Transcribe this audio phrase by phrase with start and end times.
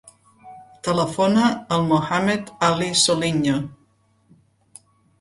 [0.87, 3.57] Telefona al Mohamed ali Soliño.